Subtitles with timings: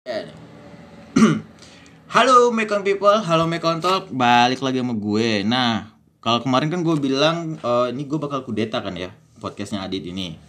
[2.16, 5.44] Halo Mekon People, halo Mekon Talk, balik lagi sama gue.
[5.44, 5.92] Nah,
[6.24, 9.12] kalau kemarin kan gue bilang eh, ini gue bakal kudeta kan ya
[9.44, 10.40] podcastnya Adit ini.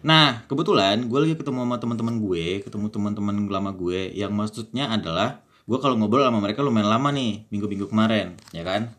[0.00, 5.44] Nah, kebetulan gue lagi ketemu sama teman-teman gue, ketemu teman-teman lama gue, yang maksudnya adalah
[5.68, 8.96] gue kalau ngobrol sama mereka lumayan lama nih minggu-minggu kemarin, ya kan?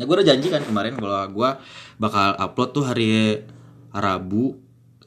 [0.00, 1.50] Nah, gue udah janji kan kemarin kalau gue
[2.00, 3.44] bakal upload tuh hari
[3.92, 4.56] Rabu,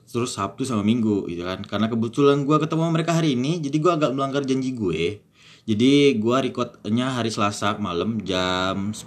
[0.09, 1.61] terus Sabtu sama Minggu gitu kan.
[1.61, 5.29] Karena kebetulan gue ketemu mereka hari ini, jadi gue agak melanggar janji gue.
[5.69, 9.05] Jadi gue recordnya hari Selasa malam jam 10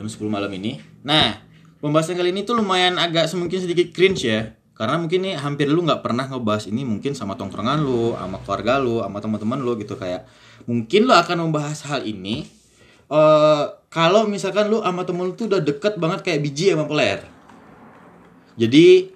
[0.00, 1.44] Jam 10 malam ini Nah
[1.76, 5.84] pembahasan kali ini tuh lumayan agak semungkin sedikit cringe ya Karena mungkin nih hampir lu
[5.84, 9.92] nggak pernah ngebahas ini mungkin sama tongkrongan lu Sama keluarga lu, sama teman-teman lu gitu
[10.00, 10.24] kayak
[10.64, 12.48] Mungkin lu akan membahas hal ini
[13.12, 17.28] eh Kalau misalkan lu sama temen lu tuh udah deket banget kayak biji sama peler
[18.52, 19.08] jadi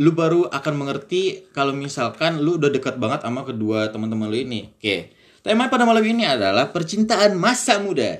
[0.00, 4.72] lu baru akan mengerti kalau misalkan lu udah dekat banget sama kedua teman-teman lu ini.
[4.80, 5.12] Oke.
[5.44, 8.16] Tema pada malam ini adalah percintaan masa muda.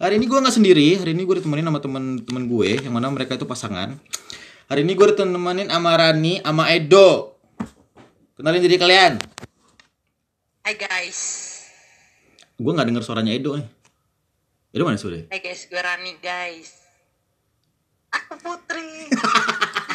[0.00, 3.36] Hari ini gue nggak sendiri, hari ini gue ditemenin sama temen-temen gue yang mana mereka
[3.36, 4.00] itu pasangan.
[4.72, 7.36] Hari ini gue ditemenin sama Rani, sama Edo.
[8.36, 9.20] Kenalin diri kalian.
[10.64, 11.20] Hai guys,
[12.56, 13.68] Gue nggak denger suaranya Edo nih.
[14.72, 15.28] Edo mana sudah?
[15.28, 16.72] hai guys, gue Rani guys.
[18.16, 19.12] Aku Putri.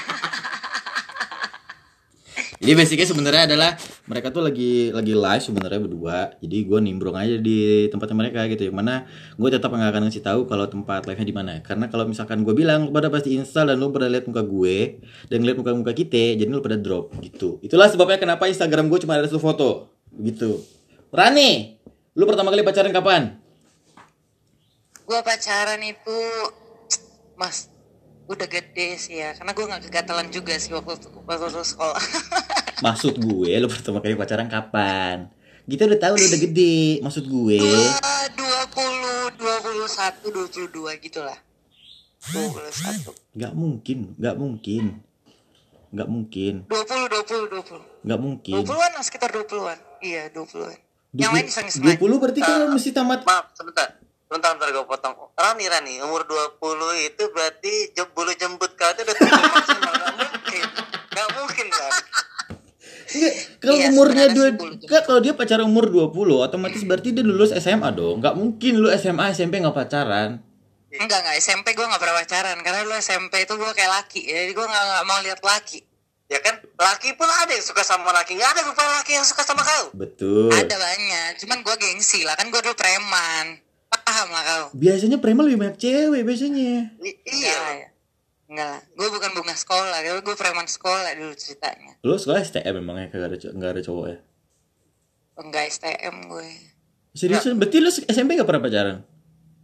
[2.63, 3.75] Jadi basicnya sebenarnya adalah
[4.07, 6.31] mereka tuh lagi lagi live sebenarnya berdua.
[6.39, 8.71] Jadi gue nimbrung aja di tempatnya mereka gitu.
[8.71, 9.03] Yang mana
[9.35, 11.53] gue tetap nggak akan ngasih tahu kalau tempat live-nya di mana.
[11.59, 15.03] Karena kalau misalkan gue bilang lu pada pasti install dan lu pada lihat muka gue
[15.27, 17.59] dan ngeliat muka-muka kita, jadi lu pada drop gitu.
[17.59, 19.91] Itulah sebabnya kenapa Instagram gue cuma ada satu foto
[20.23, 20.63] gitu.
[21.11, 21.75] Rani,
[22.15, 23.43] lu pertama kali pacaran kapan?
[25.03, 26.19] gue pacaran itu,
[27.35, 27.67] mas,
[28.33, 29.37] udah gede sih ya.
[29.37, 32.01] Karena gue nggak kegatalan juga sih waktu waktu sekolah.
[32.85, 35.31] Maksud gue lu pertama kali pacaran kapan?
[35.63, 36.99] Kita udah tahu lu udah gede.
[36.99, 37.57] Maksud gue.
[38.33, 41.37] Dua puluh, dua puluh satu, dua puluh dua gitulah.
[42.33, 45.03] Dua puluh satu, Gak mungkin, gak mungkin.
[45.93, 47.85] Gak mungkin, dua puluh, dua puluh, dua puluh.
[48.01, 48.53] gak mungkin.
[48.57, 49.77] Dua puluhan sekitar dua puluhan.
[50.01, 50.77] Iya, dua puluhan.
[51.13, 54.01] Yang lain iseng-iseng Dua puluh berarti kan lu mesti tamat Maaf, sebentar.
[54.33, 55.13] Sebentar, bentar gue potong.
[55.37, 56.57] Rani, Rani, umur 20
[57.05, 59.93] itu berarti bulu jembut kau itu udah tumbuh maksimal.
[59.93, 60.65] Gak mungkin.
[61.13, 61.91] Gak mungkin, kan?
[63.13, 67.13] Enggak, kalau Iya, umurnya dua sebenarnya 10 enggak kalau dia pacaran umur 20 otomatis berarti
[67.13, 68.25] dia lulus SMA dong.
[68.25, 70.41] Enggak mungkin lu SMA SMP nggak pacaran.
[70.97, 71.37] Enggak, enggak.
[71.37, 72.57] SMP gue gak pernah pacaran.
[72.65, 74.21] Karena lu SMP itu gue kayak laki.
[74.33, 75.85] Jadi gue gak, nggak mau lihat laki.
[76.25, 76.57] Ya kan?
[76.57, 78.33] Laki pun ada yang suka sama laki.
[78.33, 79.93] Gak ada rupanya laki yang suka sama kau.
[79.93, 80.49] Betul.
[80.49, 81.37] Ada banyak.
[81.45, 82.33] Cuman gue gengsi lah.
[82.33, 83.61] Kan gue dulu preman.
[84.03, 84.65] Paham lah kau.
[84.75, 86.91] Biasanya preman lebih banyak cewek biasanya.
[86.99, 87.55] I- Enggak iya.
[87.57, 87.87] lah ya.
[88.43, 88.81] Enggak lah.
[88.93, 89.97] Gue bukan bunga sekolah.
[90.21, 91.95] Gue preman sekolah dulu ceritanya.
[92.01, 94.17] Lu sekolah STM memangnya kagak ada co- nggak ada cowok ya?
[95.33, 96.47] Enggak STM gue.
[97.13, 97.57] Seriusan?
[97.57, 98.97] Berarti lu SMP gak pernah pacaran?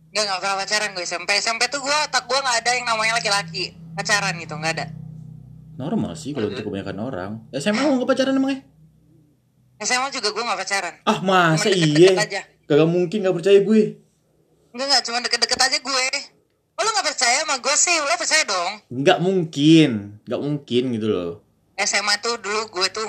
[0.09, 1.29] Enggak, gak pernah pacaran gue SMP.
[1.38, 3.73] SMP tuh gue, tak gue gak ada yang namanya laki-laki.
[3.94, 4.85] Pacaran gitu, gak ada.
[5.75, 7.31] Normal sih kalau untuk kebanyakan orang.
[7.51, 8.61] SMA mau nggak pacaran emangnya?
[9.79, 10.94] SMA juga gue gak pacaran.
[11.06, 12.11] Ah masa Cuman iya?
[12.17, 12.41] aja.
[12.66, 13.81] Kagak mungkin gak percaya gue.
[14.72, 15.02] Enggak, enggak.
[15.03, 16.06] Cuma deket-deket aja gue.
[16.74, 17.96] Oh, lu gak percaya sama gue sih?
[17.97, 18.74] Lu percaya dong.
[18.90, 19.90] Nggak mungkin,
[20.24, 21.31] nggak mungkin gitu loh.
[21.75, 23.07] SMA tuh dulu gue tuh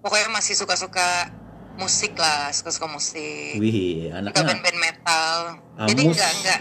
[0.00, 1.28] pokoknya masih suka-suka
[1.76, 3.56] musik lah, suka-suka musik.
[3.56, 5.34] Wih, Suka anaknya band-band metal.
[5.86, 6.12] Jadi Amus.
[6.12, 6.60] enggak, enggak.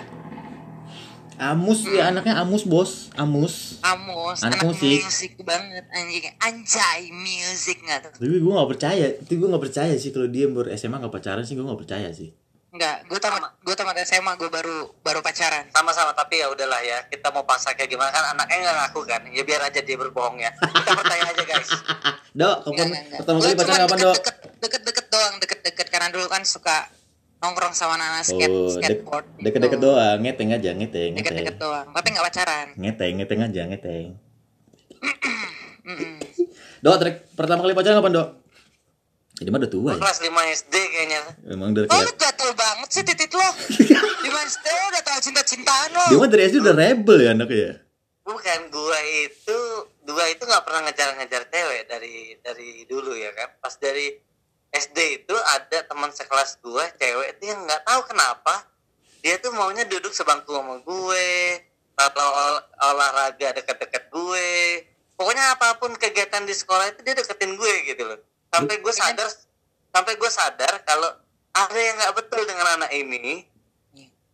[1.38, 3.78] Amus ya anaknya Amus bos, Amus.
[3.80, 5.00] Amus, Anak anak, musik.
[5.06, 5.31] musik.
[5.46, 6.25] banget anjing.
[6.40, 8.12] Anjay, music enggak tuh?
[8.18, 11.46] Tapi gue gak percaya, tapi gue gak percaya sih kalau dia baru SMA gak pacaran
[11.46, 12.34] sih gue gak percaya sih.
[12.68, 15.72] Enggak, gue tamat gue tamat SMA gue baru baru pacaran.
[15.72, 17.00] Sama-sama, tapi ya udahlah ya.
[17.08, 19.22] Kita mau pasak kayak gimana kan anaknya nggak ngaku kan.
[19.32, 20.52] Ya biar aja dia berbohong ya.
[20.52, 21.70] Kita percaya aja guys.
[22.40, 24.16] Dok, kapan pertama kali pacaran kapan dok?
[24.58, 26.86] deket-deket doang, deket-deket karena dulu kan suka
[27.42, 29.26] nongkrong sama anak skate, Oh, dek- skateboard.
[29.26, 29.42] gitu.
[29.46, 32.68] deket-deket doang, ngeteng aja, ngeteng, Deket-deket doang, tapi nggak pacaran.
[32.78, 34.08] Ngeteng, ngeteng aja, ngeteng.
[36.86, 36.96] Dok,
[37.34, 38.28] pertama kali pacaran kapan dok?
[39.38, 40.00] Jadi mah udah tua ya?
[40.00, 41.22] Kelas 5 SD kayaknya.
[41.48, 43.45] Emang dari Oh, lu kayak gatel banget sih titit lo.
[44.19, 46.06] Gimana sih lo udah tahu cinta-cintaan lo?
[46.10, 47.74] Dia mah dari SD udah rebel ya anaknya ya?
[48.24, 49.60] Bukan gua itu
[50.04, 53.54] dua itu nggak pernah ngejar-ngejar cewek dari dari dulu ya kan.
[53.57, 54.18] Pas dari
[54.69, 58.68] SD itu ada teman sekelas gua cewek itu yang nggak tahu kenapa
[59.18, 61.28] dia tuh maunya duduk sebangku sama gue
[61.95, 64.50] kalau ol- olahraga deket-deket gue
[65.13, 68.19] pokoknya apa pun kegiatan di sekolah itu dia deketin gue gitu loh
[68.50, 69.30] sampai gue sadar
[69.90, 71.10] sampai gue sadar kalau
[71.52, 73.46] ada yang nggak betul dengan anak ini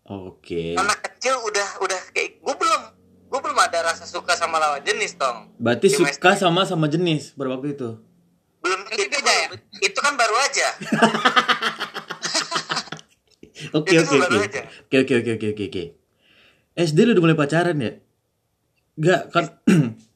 [0.04, 0.76] Oke.
[0.76, 2.82] anak kecil udah udah kayak gue belum
[3.28, 7.32] gue belum ada rasa suka sama lawan jenis dong Berarti Di suka sama sama jenis
[7.34, 7.90] pada waktu itu.
[8.60, 9.48] belum itu, beda ya?
[9.82, 10.68] itu kan baru aja
[13.74, 14.48] Oke Itu oke baru oke.
[14.50, 14.62] aja.
[14.84, 15.84] Oke oke oke oke oke oke.
[16.76, 17.92] SD lu udah mulai pacaran ya?
[18.94, 19.46] Enggak kan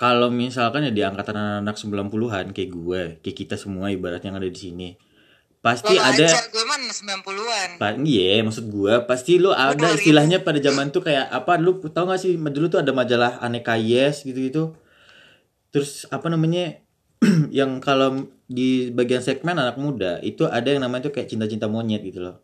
[0.00, 4.48] kalau misalkan ya di angkatan anak-anak 90-an kayak gue, kayak kita semua ibaratnya yang ada
[4.48, 4.88] di sini.
[5.60, 7.68] Pasti Lo ada aja gue mana 90-an.
[7.76, 10.00] Pa- Iya, maksud gua pasti lu ada 2000.
[10.00, 11.60] istilahnya pada zaman tuh kayak apa?
[11.60, 14.72] Lu tau gak sih dulu tuh ada majalah aneka yes gitu-gitu.
[15.68, 16.80] Terus apa namanya?
[17.52, 22.00] yang kalau di bagian segmen anak muda itu ada yang namanya tuh kayak cinta-cinta monyet
[22.00, 22.40] gitu loh.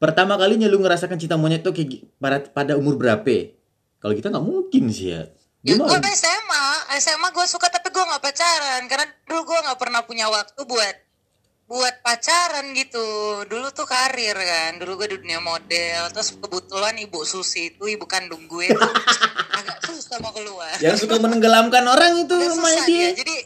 [0.00, 3.52] Pertama kalinya lu ngerasakan cinta monyet tuh kayak pada pada umur berapa?
[4.00, 5.28] Kalau kita nggak mungkin sih ya.
[5.66, 6.66] Ya gue SMA,
[7.02, 10.96] SMA gue suka tapi gue nggak pacaran karena dulu gue nggak pernah punya waktu buat
[11.66, 13.42] buat pacaran gitu.
[13.50, 18.06] Dulu tuh karir kan, dulu gue di dunia model, terus kebetulan ibu Susi itu ibu
[18.06, 18.92] kandung gue tuh
[19.58, 20.78] agak susah mau keluar.
[20.78, 22.86] Yang suka menenggelamkan orang itu sama dia.
[22.86, 23.08] dia.
[23.18, 23.36] Jadi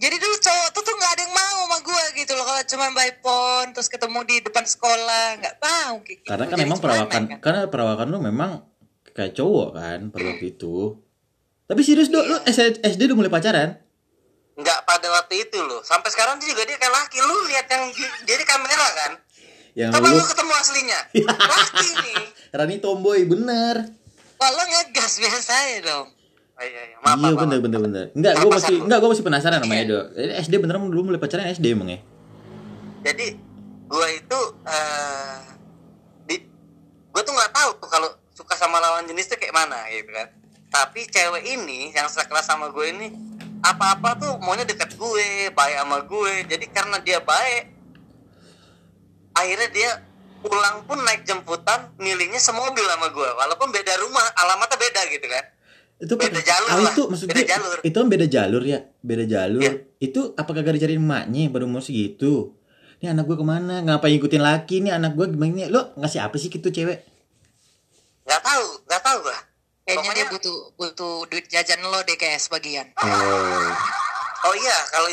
[0.00, 2.86] jadi dulu cowok tuh tuh nggak ada yang mau sama gue gitu loh kalau cuma
[2.96, 6.28] by phone terus ketemu di depan sekolah nggak mau kayak gitu.
[6.32, 7.38] Karena kan Jadi emang gimana perawakan kan?
[7.44, 8.50] karena perawakan lu memang
[9.12, 10.76] kayak cowok kan pada waktu itu.
[11.70, 12.74] Tapi serius dok, lu Iya.
[12.82, 13.78] SD udah mulai pacaran?
[14.52, 18.16] nggak pada waktu itu loh sampai sekarang juga dia kayak laki lu lihat yang di-
[18.22, 19.12] dia di kamera kan
[19.72, 21.00] Yang coba lu lu ketemu aslinya
[21.54, 23.88] laki nih Rani tomboy bener.
[24.36, 26.06] Wah lo ngegas biasa ya dong.
[26.52, 26.96] oh, iya, iya.
[26.98, 27.64] Maaf, iya maaf, bener maaf.
[27.64, 28.04] bener bener.
[28.12, 29.82] Enggak, gue masih enggak gue masih penasaran sama Iya.
[29.82, 29.98] Edo.
[30.42, 31.98] SD beneran dulu mulai pacaran SD emang ya?
[33.00, 33.26] jadi
[33.86, 35.38] gua itu eh
[36.26, 36.36] di
[37.08, 40.28] gua tuh nggak tahu tuh kalau suka sama lawan jenis tuh kayak mana gitu kan
[40.70, 43.06] tapi cewek ini yang sekelas sama gue ini
[43.60, 47.74] apa-apa tuh maunya deket gue baik sama gue jadi karena dia baik
[49.36, 49.90] akhirnya dia
[50.40, 55.46] pulang pun naik jemputan milihnya semobil sama gue walaupun beda rumah alamatnya beda gitu kan
[56.00, 57.76] Itu Beda jalur ah, lah, itu maksud beda jalur.
[57.84, 59.60] Itu kan beda jalur ya, beda jalur.
[59.60, 59.84] Iya.
[60.00, 62.56] Itu apa kagak dicariin emaknya pada umur segitu?
[63.04, 63.84] Ini anak gue ke mana?
[63.84, 64.80] Ngapain ngikutin laki?
[64.80, 65.68] Ini anak gue gimana?
[65.68, 67.04] Lo ngasih apa sih gitu cewek?
[68.30, 69.38] nggak tahu nggak tahu gua
[69.82, 72.86] Kayaknya dia Pokoknya- butuh butuh duit jajan lo deh kayak sebagian.
[72.96, 73.68] Oh,
[74.42, 75.08] Oh iya, kalau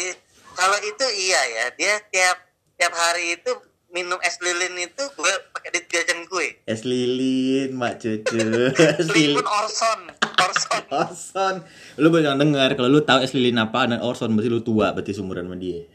[0.53, 1.65] kalau itu iya ya.
[1.73, 2.37] Dia tiap
[2.73, 3.51] tiap hari itu
[3.89, 6.47] minum es lilin itu gue pakai duit jajan gue.
[6.63, 8.39] es lilin, mak cucu,
[8.99, 9.39] es lilin.
[9.39, 9.99] Orson,
[10.37, 10.81] Orson.
[10.89, 11.55] Orson.
[11.95, 15.11] Lu banyak dengar kalau lu tahu es lilin apa dan Orson berarti lu tua berarti
[15.11, 15.87] seumuran sama dia.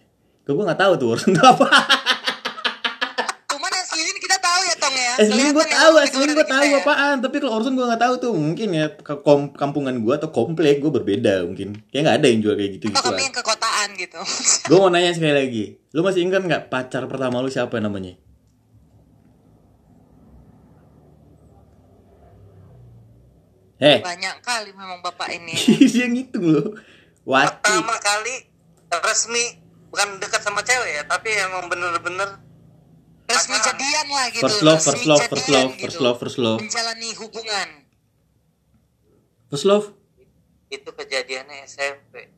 [0.42, 1.68] Kau gue nggak tahu tuh Orson itu apa.
[3.48, 4.60] Cuman es lilin kita tahu
[5.12, 5.28] ya Tong ya.
[5.28, 6.78] Es lilin gue ya tahu, kita gue tahu ya.
[6.80, 7.16] apaan.
[7.20, 8.32] Tapi kalau Orson gue nggak tahu tuh.
[8.32, 11.84] Mungkin ya ke kom- kampungan gue atau komplek gue berbeda mungkin.
[11.88, 13.06] Kayak nggak ada yang jual kayak gitu Atau gitu.
[13.08, 14.20] kami yang kekotaan gitu.
[14.68, 15.64] Gue mau nanya sekali lagi.
[15.90, 18.14] Lu masih ingat nggak pacar pertama lu siapa namanya?
[23.78, 25.54] Eh, Banyak kali memang bapak ini.
[25.90, 26.62] dia ngitung lu.
[27.22, 27.66] Wati.
[27.66, 28.34] Pertama kali
[28.92, 29.58] resmi
[29.90, 32.38] bukan dekat sama cewek ya, tapi emang bener-bener
[33.24, 34.42] Resmi jadian lah gitu.
[34.42, 36.58] First love, first love, first love, first love, first love.
[36.58, 37.68] Menjalani hubungan.
[39.48, 39.86] First love.
[40.68, 42.32] itu kejadiannya SMP.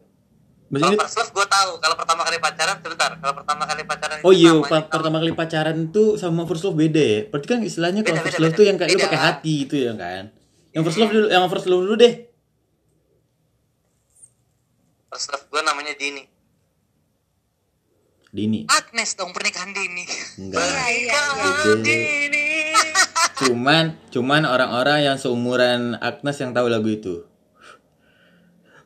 [0.67, 4.17] Maksudnya Kalau first love gue tahu, kalau pertama kali pacaran sebentar, kalau pertama kali pacaran
[4.21, 7.21] Oh iya, pa- pertama kali pacaran tuh sama first love beda ya.
[7.31, 8.59] Berarti kan istilahnya kalau Beda, first beda, love beda.
[8.59, 9.07] tuh yang kayak lu Beda.
[9.07, 10.25] pakai hati itu ya kan.
[10.75, 12.15] Yang first love dulu, yang first love dulu deh.
[15.07, 16.23] first love gue namanya Dini.
[18.35, 18.67] Dini.
[18.67, 20.03] Agnes dong pernikahan dini.
[20.43, 20.59] Enggak.
[20.59, 21.79] Pernikahan.
[21.87, 22.75] Dini.
[23.47, 27.23] Cuman cuman orang-orang yang seumuran Agnes yang tahu lagu itu.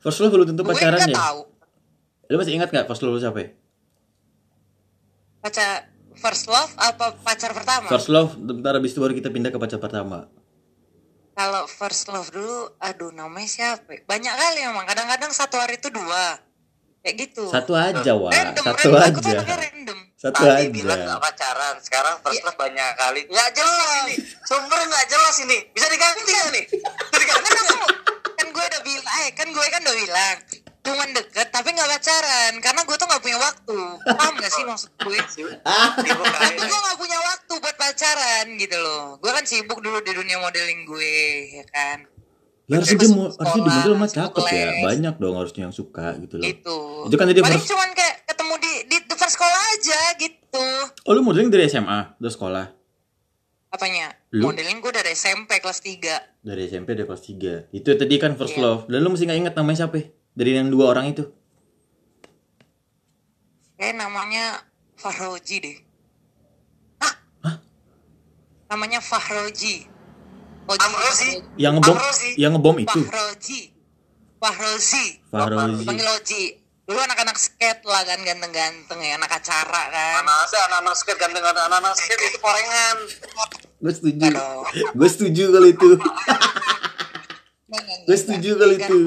[0.04, 1.16] First love belum tentu Gue pacaran ya.
[1.16, 1.48] tahu.
[2.28, 3.40] Lu masih ingat gak first love siapa?
[3.40, 3.48] ya?
[5.40, 7.88] Pacar first love apa pacar pertama?
[7.88, 10.28] First love, bentar habis itu baru kita pindah ke pacar pertama.
[11.32, 13.96] Kalau first love dulu, aduh namanya siapa?
[13.96, 14.00] ya?
[14.04, 14.84] Banyak kali emang.
[14.84, 16.36] Kadang-kadang satu hari itu dua.
[17.08, 17.44] Kayak gitu.
[17.48, 18.32] Satu aja, Wak.
[18.36, 19.24] Random, Satu random.
[19.24, 19.56] Aja.
[19.56, 19.98] random.
[20.12, 21.08] Satu Tadi bilang aja.
[21.08, 22.44] gak pacaran, sekarang first Iya.
[22.44, 23.20] love banyak kali.
[23.32, 25.58] Nggak jelas ini, sumber nggak jelas ini.
[25.72, 26.64] Bisa diganti nggak nih?
[26.68, 27.80] Bisa diganti kan nggak?
[28.38, 30.36] kan gue udah bilang eh kan gue kan udah bilang
[30.78, 33.76] cuman deket tapi nggak pacaran karena gue tuh nggak punya waktu
[34.08, 39.44] paham gak sih maksud gue gue nggak punya waktu buat pacaran gitu loh gue kan
[39.44, 41.14] sibuk dulu di dunia modeling gue
[41.52, 41.98] ya kan
[42.68, 44.68] Ya harusnya dia mau harusnya di model mah cakep ya.
[44.84, 46.44] Banyak dong harusnya yang suka gitu loh.
[46.44, 46.76] gitu
[47.08, 50.66] Itu kan tadi paling first- cuman kayak ketemu di di depan sekolah aja gitu
[51.02, 52.66] Oh lu modeling dari SMA, dari sekolah?
[53.68, 54.48] apanya Lu?
[54.48, 58.52] modeling gue dari SMP kelas 3 Dari SMP dari kelas 3 Itu tadi kan first
[58.54, 58.64] Iya.
[58.64, 60.04] love Dan lu mesti gak ingat namanya siapa ya?
[60.32, 61.24] Dari yang dua orang itu
[63.76, 64.58] kayak namanya
[64.94, 65.76] Fahroji deh
[68.68, 69.97] namanya Fahroji Oji
[70.76, 71.30] Amrozi.
[71.56, 72.30] Yang ngebom Amrozi.
[72.36, 73.00] Yang ngebom itu.
[73.08, 73.60] Fahroji
[74.38, 76.42] Fahrozi Fahrozi panggil Oji
[76.88, 80.24] dulu anak-anak skate lah kan ganteng-ganteng ya anak acara kan.
[80.24, 82.96] Anak saya anak-anak skate ganteng anak-anak skate itu korengan.
[83.78, 84.28] gue setuju.
[84.96, 85.90] Gue setuju kalau itu.
[88.08, 89.00] Gue setuju kalau itu.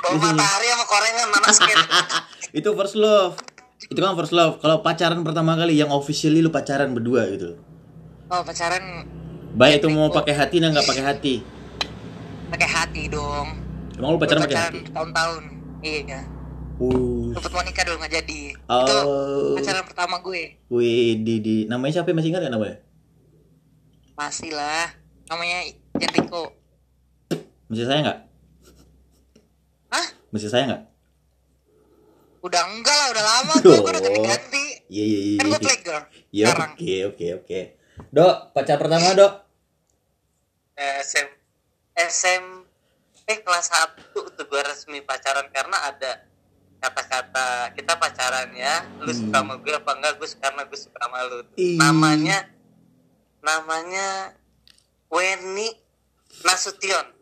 [0.00, 1.84] Bawa matahari sama korengan anak skate.
[2.64, 3.36] itu first love.
[3.84, 4.56] Itu kan first love.
[4.64, 7.60] Kalau pacaran pertama kali yang officially lu pacaran berdua gitu.
[8.32, 9.04] Oh pacaran
[9.56, 11.34] baik itu mau pakai hati dan nggak pakai hati?
[12.52, 13.48] Pakai hati dong.
[13.96, 14.80] Emang lu pacaran pakai hati?
[14.92, 15.42] tahun-tahun.
[15.80, 16.20] Iya.
[16.76, 18.40] Uh Sempet mau nikah dulu nggak jadi.
[18.68, 18.84] Oh.
[18.84, 18.96] itu
[19.64, 20.60] pacaran pertama gue.
[20.68, 22.12] Wih di, di namanya siapa?
[22.12, 22.76] Masih ingat gak namanya?
[24.14, 24.92] Masih lah.
[25.26, 25.58] Namanya
[25.96, 26.52] Jericho
[27.66, 28.18] masih saya nggak?
[29.90, 30.06] Hah?
[30.30, 30.82] masih saya nggak?
[32.46, 34.66] Udah enggak lah udah lama gue gue udah ganti-ganti.
[34.86, 35.66] Iya iya iya kan gue iya.
[35.66, 36.70] playgirl ya sekarang.
[36.78, 37.60] oke oke oke.
[38.14, 39.32] Dok pacar pertama dok
[40.76, 41.28] Eh, SM
[41.96, 46.28] SMP kelas 1 tuh gue resmi pacaran karena ada
[46.76, 51.24] kata-kata kita pacaran ya lu suka sama gue apa enggak gue karena gue suka sama
[51.24, 51.40] lu.
[51.56, 51.80] Ih.
[51.80, 52.44] namanya
[53.40, 54.36] namanya
[55.08, 55.72] Weni
[56.44, 57.16] Nasution.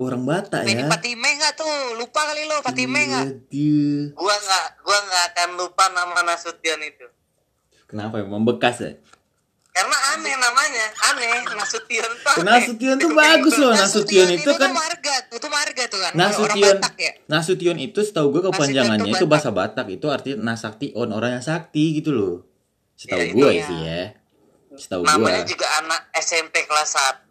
[0.00, 0.88] Orang Batak Ini ya?
[0.88, 1.70] Fatime nggak tuh
[2.00, 4.16] lupa kali lo Fatime nggak Aduh.
[4.16, 7.06] gua nggak gua nggak akan lupa nama Nasution itu.
[7.86, 8.18] Kenapa?
[8.18, 8.96] Emang bekas ya
[9.70, 10.86] karena aneh namanya.
[11.10, 12.44] Aneh Nasution tuh aneh.
[12.46, 16.76] Nasution tuh bagus loh Nasution itu kan marga tuh itu marga tuh kan orang Nasution
[16.78, 17.12] Batak ya.
[17.30, 21.38] Nasution itu setahu gue kepanjangannya Nasution itu tuh bahasa Batak itu artinya nasakti on orang
[21.38, 22.36] yang sakti gitu loh.
[22.98, 23.64] Setahu Iya, gue iya.
[23.64, 24.02] sih ya.
[24.74, 26.90] Setahu namanya gue juga anak SMP kelas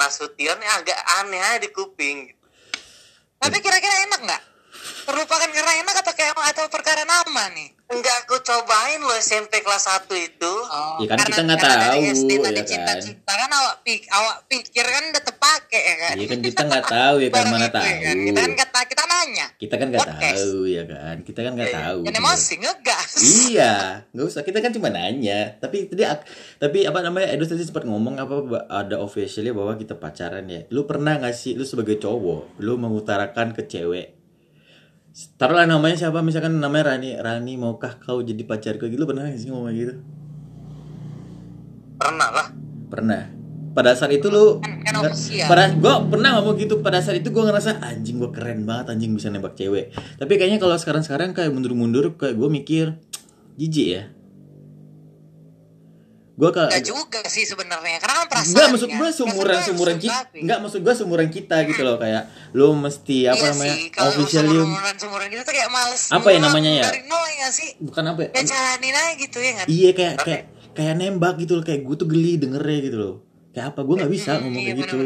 [0.00, 2.32] Nasution ya agak aneh aja di kuping.
[3.38, 4.42] Tapi kira-kira enak nggak?
[5.04, 9.88] Terlupakan karena enak atau kayak atau perkara nama nih enggak aku cobain loh SMP kelas
[9.88, 10.52] 1 itu.
[10.68, 12.66] Oh, Ya kan karena- kita nggak tahu, SD tadi ya kan?
[12.68, 16.14] cinta-cinta kan awak pik awak pikir kan udah terpakai ya kan?
[16.20, 17.44] Iya kan kita nggak tahu ya kan?
[17.48, 17.88] Mana itu tahu?
[17.88, 18.16] Ya kan?
[18.20, 19.46] kita kan kata kita nanya.
[19.56, 21.16] Kita kan nggak tahu ya kan?
[21.24, 21.78] Kita kan nggak iya.
[21.80, 23.10] tahu yang emosi ngegas.
[23.24, 23.74] Iya
[24.12, 24.42] nggak usah.
[24.44, 25.40] Kita kan cuma nanya.
[25.56, 26.04] Tapi tadi
[26.60, 28.34] tapi apa namanya Edo tadi sempat ngomong apa
[28.68, 30.68] ada officially bahwa kita pacaran ya.
[30.68, 34.17] Lu pernah nggak sih lu sebagai cowok lu mengutarakan ke cewek
[35.34, 36.22] taruhlah namanya siapa?
[36.22, 37.18] Misalkan namanya Rani.
[37.18, 39.94] Rani maukah kau jadi pacarku gitu pernah nggak sih ngomong gitu?
[41.98, 42.46] Pernah lah.
[42.88, 43.22] Pernah.
[43.74, 45.46] Pada saat itu lu Kan- kan official.
[45.46, 46.82] pada gue pernah ngomong gitu.
[46.82, 49.94] Pada saat itu gue ngerasa anjing gue keren banget anjing bisa nembak cewek.
[50.18, 52.86] Tapi kayaknya kalau sekarang sekarang kayak mundur-mundur kayak gue mikir
[53.58, 54.02] jijik ya
[56.38, 59.96] gue kalau Enggak juga sih sebenarnya karena kan perasaan Enggak maksud gue seumuran Perasaan seumuran
[59.98, 60.38] harus kita.
[60.38, 62.22] Enggak maksud gue seumuran kita gitu loh kayak
[62.54, 66.38] lu mesti apa iya namanya sih, officially seumuran seumuran kita tuh kayak males Apa ya
[66.38, 66.84] namanya ya?
[66.86, 68.28] dari nol ya sih bukan apa ya?
[68.38, 70.42] ya jalanin aja gitu ya kan Iya kayak kayak
[70.78, 73.14] kayak nembak gitu loh kayak gue tuh geli dengernya gitu loh
[73.50, 74.96] kayak apa gue nggak bisa ngomong iya, kayak gitu.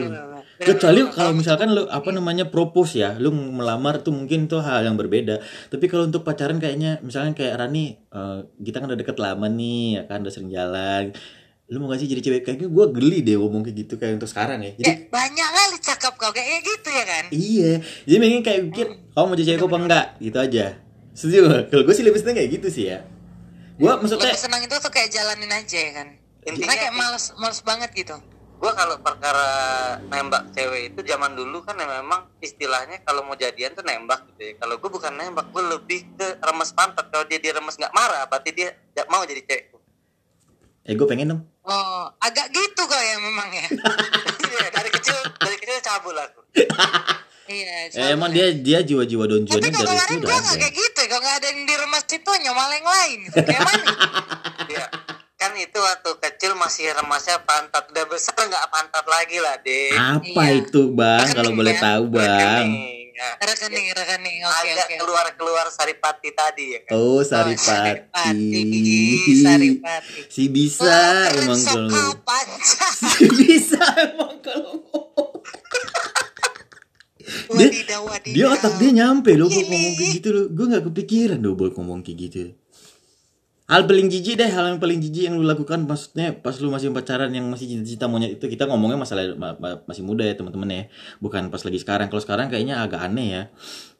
[0.64, 3.18] Kecuali kalau misalkan lu apa namanya propose ya.
[3.18, 5.42] Lu melamar tuh mungkin tuh hal yang berbeda.
[5.68, 10.00] Tapi kalau untuk pacaran kayaknya misalnya kayak Rani eh, kita kan udah deket lama nih
[10.00, 11.12] ya kan udah sering jalan.
[11.72, 14.28] Lu mau gak sih jadi cewek kayaknya gue geli deh ngomong kayak gitu kayak untuk
[14.28, 14.72] sekarang ya.
[14.76, 17.24] Jadi Kayak banyak kali cakap kau kayak gitu ya kan?
[17.32, 17.72] Iya,
[18.04, 20.06] jadi pengen kayak mikir, kamu mau jadi cewek apa enggak?
[20.20, 20.66] Gitu aja.
[21.16, 21.62] Setuju nggak?
[21.72, 22.98] Kalau gue sih lebih seneng kayak gitu sih ya.
[23.80, 26.08] Gue maksudnya, lebih senang itu tuh kayak jalanin aja ya kan?
[26.42, 28.16] Intinya karena kayak males males banget gitu
[28.62, 29.48] gua kalau perkara
[30.06, 34.42] nembak cewek itu zaman dulu kan ya memang istilahnya kalau mau jadian tuh nembak gitu
[34.44, 34.52] ya.
[34.56, 37.10] Kalau gue bukan nembak gue lebih ke remes pantat.
[37.10, 39.64] Kalau dia diremes nggak marah berarti dia nggak mau jadi cewek
[40.82, 41.42] eh gue pengen dong.
[41.62, 43.66] oh agak gitu kok ya memang ya.
[44.52, 46.40] Iya, dari kecil dari kecil cabul aku.
[47.42, 50.42] Iya Eh, emang dia dia jiwa-jiwa kalau dari itu kemarin udah ada.
[50.42, 50.98] nggak kayak gitu.
[50.98, 53.18] Ya kalau nggak ada yang diremas itu nyomal yang lain.
[53.28, 53.84] Kayak mana?
[54.72, 54.86] Iya.
[55.42, 60.42] Kan itu waktu kecil masih remasnya pantat udah besar nggak pantat lagi lah deh Apa
[60.44, 60.62] Iya.
[60.62, 61.18] itu bang?
[61.20, 61.80] Rekening, Kalau boleh ya.
[61.82, 62.68] tahu bang.
[63.38, 67.62] rekening rekening oke agak oke keluar keluar saripati tadi ya kan Oh Saripati,
[68.10, 68.62] Saripati.
[69.36, 70.20] Saripati.
[70.26, 70.94] Si bisa
[71.32, 71.90] emang kalau
[73.14, 74.74] Si bisa emang kalau.
[77.22, 80.44] Dia, wadidaw wadidaw dia otak dia nyampe loh buat ngomong kayak gitu loh.
[80.50, 82.42] Gue nggak kepikiran loh buat ngomong kayak gitu.
[83.70, 86.90] Hal paling jijik deh, hal yang paling jijik yang lu lakukan maksudnya pas lu masih
[86.90, 90.66] pacaran yang masih cita-cita monyet itu kita ngomongnya masalah ma- ma- masih muda ya teman-teman
[90.66, 90.82] ya,
[91.22, 92.10] bukan pas lagi sekarang.
[92.10, 93.42] Kalau sekarang kayaknya agak aneh ya.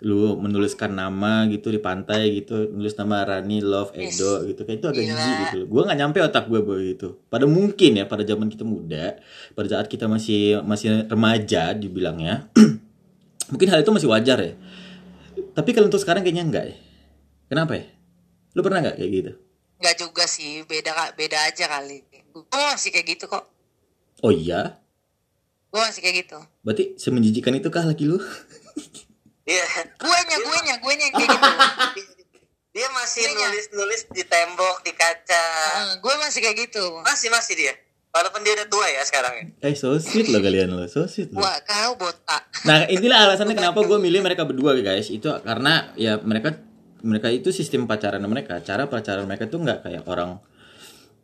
[0.03, 4.87] Lu menuliskan nama gitu di pantai gitu, nulis nama Rani Love Edo gitu, kayak itu
[4.91, 5.15] agak Gila.
[5.15, 5.59] jijik gitu.
[5.71, 7.23] Gue nggak nyampe otak gue begitu.
[7.31, 9.23] Pada mungkin ya pada zaman kita muda,
[9.55, 12.51] pada saat kita masih masih remaja dibilangnya,
[13.55, 14.53] mungkin hal itu masih wajar ya.
[15.55, 16.77] Tapi kalau untuk sekarang kayaknya enggak ya.
[17.47, 17.87] Kenapa ya?
[18.59, 19.33] Lu pernah nggak kayak gitu?
[19.83, 21.11] Nggak juga sih beda Kak.
[21.19, 22.07] beda aja kali.
[22.31, 23.45] Gue masih kayak gitu kok.
[24.23, 24.79] Oh iya?
[25.73, 26.39] gue masih kayak gitu.
[26.61, 28.21] Berarti semenjijikan itu kah laki lu?
[29.49, 29.65] iya.
[29.97, 31.49] Gue nya gue nya gue nya kayak gitu.
[32.73, 35.45] Dia masih nulis nulis di tembok di kaca.
[35.49, 36.85] Heeh, gue masih kayak gitu.
[37.01, 37.75] Masih masih dia.
[38.13, 39.45] Walaupun dia udah tua ya sekarang ya.
[39.65, 41.41] Eh so sweet lo kalian lo, so sweet lo.
[41.41, 42.45] wah kau botak.
[42.69, 45.09] Nah inilah alasannya kenapa gue milih mereka berdua guys.
[45.09, 46.53] Itu karena ya mereka
[47.03, 48.63] mereka itu sistem pacaran mereka.
[48.63, 50.39] Cara pacaran mereka tuh nggak kayak orang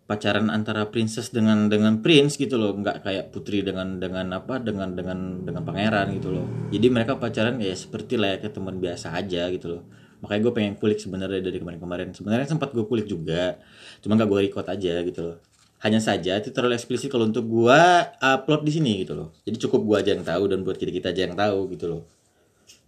[0.09, 2.75] pacaran antara princess dengan dengan prince gitu loh.
[2.75, 6.47] Nggak kayak putri dengan dengan apa dengan dengan dengan pangeran gitu loh.
[6.75, 9.83] Jadi mereka pacaran ya seperti layaknya teman biasa aja gitu loh.
[10.19, 12.11] Makanya gue pengen kulik sebenarnya dari kemarin-kemarin.
[12.11, 13.63] Sebenarnya sempat gue kulik juga
[14.03, 15.37] cuma nggak gue record aja gitu loh.
[15.79, 17.81] Hanya saja itu terlalu eksplisit kalau untuk gue
[18.19, 19.29] upload di sini gitu loh.
[19.47, 22.03] Jadi cukup gue aja yang tahu dan buat kita kita aja yang tahu gitu loh.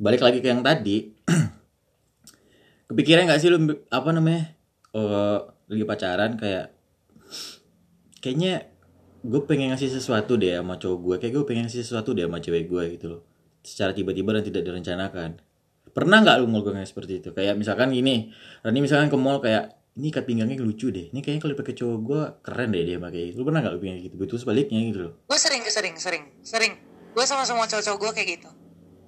[0.00, 1.12] Balik lagi ke yang tadi
[2.90, 4.50] kepikiran nggak sih lu apa namanya?
[4.90, 5.38] Eh
[5.70, 6.74] lagi pacaran kayak
[8.18, 8.66] kayaknya
[9.22, 11.16] gue pengen ngasih sesuatu deh sama cowok gue.
[11.22, 13.20] Kayak gue pengen ngasih sesuatu deh sama cewek gue gitu loh.
[13.62, 15.38] Secara tiba-tiba dan tidak direncanakan.
[15.90, 17.30] Pernah nggak lu melakukan seperti itu?
[17.30, 18.34] Kayak misalkan gini
[18.66, 21.14] Rani misalkan ke mall kayak ini ikat pinggangnya lucu deh.
[21.14, 23.80] Ini kayaknya kalau pakai cowok gue keren deh dia pakai itu lu pernah nggak lu
[23.82, 24.16] pengen gitu?
[24.18, 25.14] Betul sebaliknya gitu loh.
[25.30, 26.72] Gue sering sering sering sering.
[27.14, 28.48] Gue sama semua cowok-cowok gue kayak gitu.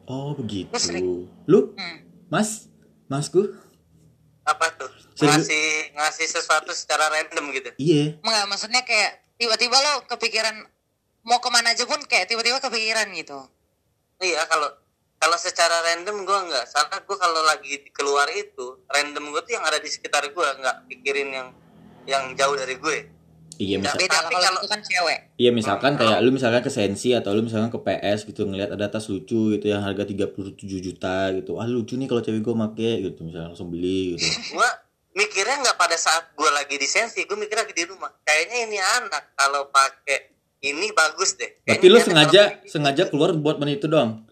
[0.07, 0.71] Oh begitu.
[0.79, 1.27] Sering.
[1.51, 1.75] lu?
[1.75, 1.99] Hmm.
[2.31, 2.71] mas?
[3.07, 3.55] Masku
[4.43, 4.91] apa tuh?
[5.23, 7.71] Ngasih ngasih sesuatu secara random gitu?
[7.79, 8.19] Iya.
[8.23, 10.67] Enggak, maksudnya kayak tiba-tiba lo kepikiran
[11.23, 13.39] mau ke mana aja pun kayak tiba-tiba kepikiran gitu.
[14.23, 14.71] Iya kalau
[15.23, 19.63] kalau secara random gue nggak soalnya gue kalau lagi keluar itu random gue tuh yang
[19.67, 21.49] ada di sekitar gue nggak pikirin yang
[22.07, 22.99] yang jauh dari gue
[23.63, 26.71] iya misal Tapi beda lah kalau itu kan cewek Iya misalkan kayak lu misalkan ke
[26.71, 30.59] Sensi atau lu misalkan ke PS gitu ngelihat ada tas lucu gitu yang harga 37
[30.81, 31.57] juta gitu.
[31.57, 34.27] Ah lucu nih kalau cewek gue make gitu misalnya langsung beli gitu.
[34.55, 34.69] gue
[35.13, 38.79] mikirnya nggak pada saat gue lagi di sensi gue mikir lagi di rumah kayaknya ini
[38.81, 43.31] anak kalau pakai ini bagus deh Berarti Kayaknya lu dia anak sengaja kalau- sengaja keluar
[43.35, 44.25] buat menit itu doang.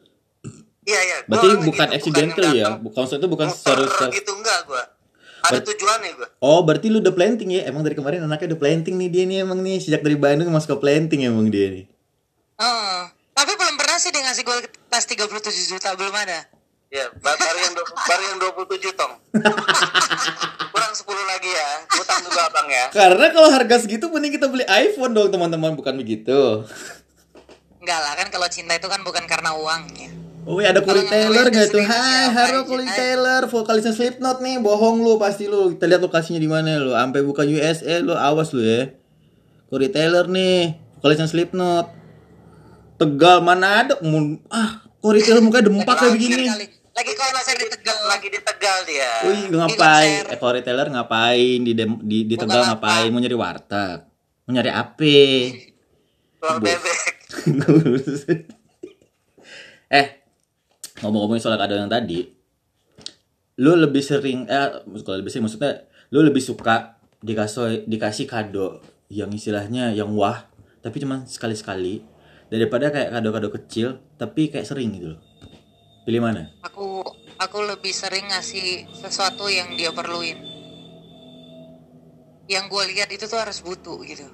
[0.82, 2.68] iya iya Gua Berarti bukan gitu, accidental yang ya.
[2.78, 4.82] Bukan itu bukan secara gitu enggak gue
[5.42, 7.64] ada Ber- tujuannya gue Oh, berarti lu udah planting ya.
[7.64, 10.70] Emang dari kemarin anaknya udah planting nih dia nih emang nih sejak dari Bandung masuk
[10.70, 11.84] ke planting emang dia nih.
[12.56, 13.00] Heeh.
[13.32, 15.32] tapi belum pernah sih dia ngasih gue tas 37
[15.66, 16.44] juta belum ada
[16.88, 19.12] ya ba- baru yang dua- baru yang 27 tong
[20.72, 24.68] kurang 10 lagi ya utang juga abang ya Karena kalau harga segitu mending kita beli
[24.68, 26.68] iPhone dong teman-teman bukan begitu.
[27.78, 30.12] enggak lah kan kalau cinta itu kan bukan karena uangnya
[30.48, 31.84] Oh iya ada Corey Kalau Taylor gak tuh?
[31.84, 32.64] Hai, aja?
[32.64, 32.96] Corey Hai.
[32.96, 35.76] Taylor, vokalisnya Slipknot nih, bohong lu pasti lu.
[35.76, 36.96] Kita lihat lokasinya di mana lu.
[36.96, 38.88] Sampai bukan USA lu, awas lu ya.
[39.68, 41.92] Corey Taylor nih, vokalisnya Slipknot.
[42.96, 43.94] Tegal mana ada?
[44.48, 46.48] Ah, Corey Taylor mukanya dempak kayak begini.
[46.90, 50.26] Lagi konser di tegal lagi di tegal dia Wih, ngapain?
[50.26, 52.76] Eh, Corey Taylor ngapain di di, di Tegal apa.
[52.76, 53.08] ngapain?
[53.08, 53.98] Mau nyari warteg.
[54.44, 54.72] Mau nyari
[56.40, 56.64] telur Bu.
[56.66, 57.00] bebek
[60.00, 60.19] eh
[61.00, 62.28] ngomong-ngomongin soal kado yang tadi
[63.60, 68.80] lu lebih sering eh kalau lebih sering maksudnya lu lebih suka dikasih dikasih kado
[69.12, 70.48] yang istilahnya yang wah
[70.80, 72.00] tapi cuma sekali-sekali
[72.50, 75.20] daripada kayak kado-kado kecil tapi kayak sering gitu loh.
[76.08, 76.50] Pilih mana?
[76.64, 77.04] Aku
[77.38, 80.40] aku lebih sering ngasih sesuatu yang dia perluin.
[82.50, 84.26] Yang gue lihat itu tuh harus butuh gitu.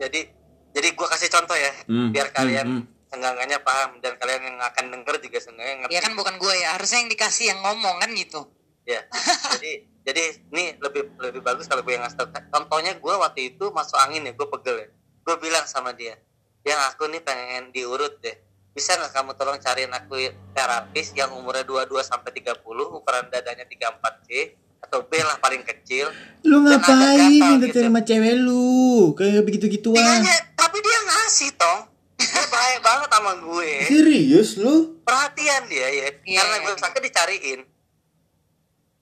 [0.00, 0.32] Jadi
[0.74, 2.82] jadi gue kasih contoh ya Hmm, biar hmm, kalian hmm.
[3.16, 5.94] Seenggaknya paham dan kalian yang akan denger juga seenggaknya ngerti.
[5.96, 6.76] Ya kan bukan gue ya.
[6.76, 8.40] Harusnya yang dikasih yang ngomong kan gitu.
[8.86, 9.02] Ya
[9.56, 10.22] jadi jadi
[10.54, 14.28] ini lebih lebih bagus kalau gue yang ngasih tau contohnya gue waktu itu masuk angin
[14.28, 14.88] ya gue pegel ya.
[15.26, 16.20] Gue bilang sama dia
[16.62, 18.36] yang aku nih pengen diurut deh.
[18.76, 20.20] Bisa nggak kamu tolong cariin aku
[20.52, 26.12] terapis yang umurnya 22 sampai 30 ukuran dadanya 34 C atau B lah paling kecil
[26.44, 27.80] lu ngapain minta gitu.
[27.80, 29.16] cari sama cewek lu?
[29.16, 31.95] Kayak begitu gituan Dia- tapi dia ngasih tong
[32.26, 34.74] dia baik banget sama gue serius lu
[35.06, 36.82] perhatian dia ya Iya, karena iya, gue iya.
[36.82, 37.60] sakit dicariin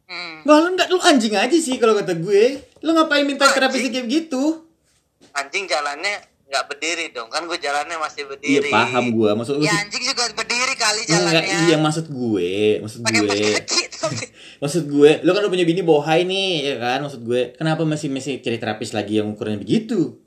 [0.08, 0.36] hmm.
[0.44, 2.60] Wah lu nggak lu anjing aja sih kalau kata gue.
[2.84, 3.56] Lu ngapain minta Anjing.
[3.56, 4.64] terapis kayak gitu?
[5.34, 9.30] anjing jalannya nggak berdiri dong kan gue jalannya masih Iya berdiri paham gue.
[9.34, 12.52] Maksud lu ya anjing juga berdiri kali Enggak, jalannya iya maksud gue,
[12.84, 13.38] maksud pakai gue.
[14.62, 17.04] Maksud gue, lu kan udah punya bini bohai nih, ya kan?
[17.04, 20.23] Maksud gue, kenapa masih masih cari terapis lagi yang ukurannya begitu?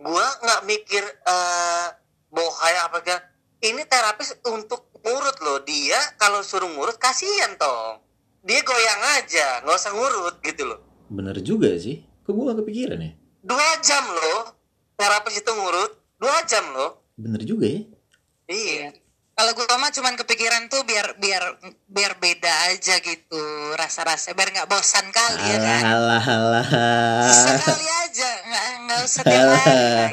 [0.00, 1.86] Gue nggak mikir eh
[2.32, 3.20] bohai apa kan
[3.60, 5.58] ini terapis untuk ngurut loh.
[5.64, 8.00] Dia kalau suruh ngurut kasihan toh.
[8.40, 10.80] Dia goyang aja nggak usah ngurut gitu loh.
[11.12, 12.00] Bener juga sih.
[12.24, 13.12] Kok gue gak kepikiran ya?
[13.40, 14.52] dua jam loh
[14.96, 15.92] terapis itu ngurut.
[16.20, 17.04] Dua jam loh.
[17.16, 17.82] Bener juga ya.
[18.50, 18.92] iya
[19.40, 21.56] kalau gue mah cuman kepikiran tuh biar biar
[21.88, 23.40] biar beda aja gitu
[23.72, 27.32] rasa-rasa biar nggak bosan kali ya kan Alah, alah, alah.
[27.56, 30.10] sekali aja nggak nggak usah tiap hari Alah.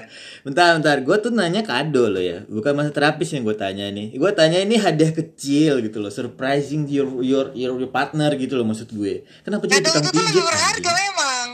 [0.48, 0.96] Bentar, bentar.
[1.04, 2.40] Gue tuh nanya kado loh ya.
[2.48, 4.16] Bukan masa terapis yang gue tanya nih.
[4.16, 6.08] Gue tanya ini hadiah kecil gitu loh.
[6.08, 9.28] Surprising your your your, your partner gitu loh maksud gue.
[9.44, 10.32] Kenapa jadi Kado tukang itu tuh pijit?
[10.32, 11.48] lebih berharga memang.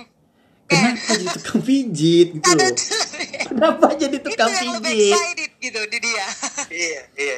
[0.69, 2.69] Kenapa jadi tukang pijit gitu loh?
[2.69, 3.01] tuh
[3.49, 5.09] Kenapa jadi itu tukang yang lebih pijit?
[5.17, 6.25] excited gitu di dia.
[6.69, 7.37] iya iya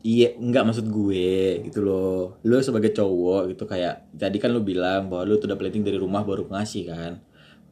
[0.00, 2.40] iya enggak maksud gue gitu loh.
[2.44, 5.98] Lu sebagai cowok gitu kayak tadi kan lu bilang bahwa lu tuh udah planning dari
[6.00, 7.12] rumah baru ngasih kan.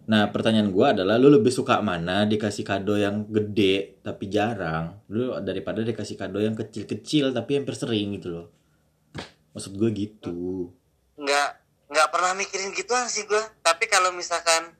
[0.08, 5.36] Nah, pertanyaan gue adalah lu lebih suka mana dikasih kado yang gede tapi jarang, lu
[5.44, 8.46] daripada dikasih kado yang kecil-kecil tapi hampir sering gitu loh.
[9.52, 10.72] Maksud gue gitu.
[11.18, 11.48] nggak
[11.90, 14.70] nggak pernah mikirin gituan sih gue tapi kalau misalkan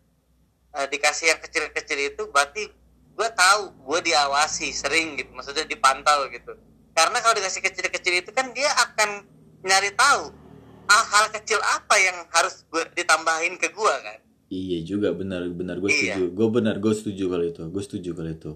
[0.76, 2.70] eh, dikasih yang kecil-kecil itu berarti
[3.18, 6.54] gue tahu gue diawasi sering gitu maksudnya dipantau gitu
[6.98, 9.22] karena kalau dikasih kecil-kecil itu kan dia akan
[9.62, 10.34] nyari tahu
[10.86, 15.76] ah, hal kecil apa yang harus gue ditambahin ke gue kan Iya juga benar benar
[15.76, 16.16] gue Iya.
[16.16, 16.22] setuju.
[16.32, 17.60] Gue benar gue setuju kalau itu.
[17.68, 18.50] Gue setuju kalau itu.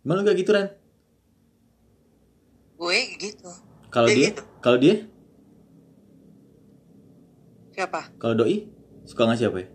[0.00, 0.72] Emang lu gak gitu Ran?
[2.80, 3.50] Gue gitu.
[3.92, 4.26] Kalau Iya dia?
[4.32, 4.42] gitu.
[4.64, 4.96] Kalau dia?
[7.76, 8.00] Siapa?
[8.16, 8.72] Kalau doi?
[9.04, 9.68] Suka ngasih apa ya?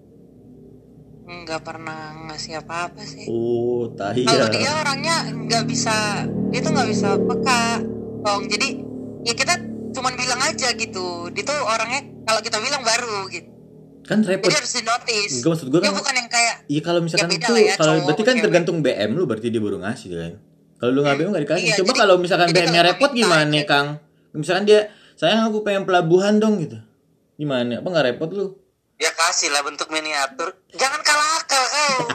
[1.32, 3.24] Nggak pernah ngasih apa-apa sih.
[3.26, 4.54] Oh, tahi Kalau ya.
[4.54, 7.64] dia orangnya nggak bisa, dia tuh nggak bisa peka,
[8.22, 8.44] Tong.
[8.46, 8.68] Jadi
[9.22, 9.54] ya kita
[9.92, 11.08] cuman bilang aja gitu.
[11.30, 13.48] Dia tuh orangnya kalau kita bilang baru gitu.
[14.04, 14.46] Kan repot.
[14.46, 15.34] Jadi harus di notice.
[15.38, 17.94] Enggak, maksud gua Dia kan- bukan yang kayak Iya kalau misalkan Ya itu ya, kalau
[18.02, 18.44] berarti kan cewek.
[18.44, 20.34] tergantung BM lu berarti dia baru ngasih kan.
[20.76, 21.64] Kalau lu nggak BM nggak dikasih.
[21.64, 23.64] Iya, Coba jadi- kalau misalkan BM-nya kalau repot minta gimana, aja.
[23.66, 23.88] Kang?
[24.34, 24.80] Misalkan dia
[25.14, 26.78] sayang aku pengen pelabuhan dong gitu.
[27.36, 27.80] Gimana?
[27.80, 28.46] Apa nggak repot lu?
[29.02, 31.98] Ya kasih lah bentuk miniatur jangan kalah akal kau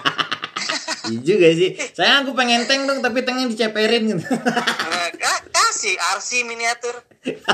[1.07, 1.71] Iya juga sih.
[1.95, 4.27] Sayang aku pengen tank dong tapi tanknya diceperin gitu.
[4.27, 6.99] Nah, ka- kasih RC miniatur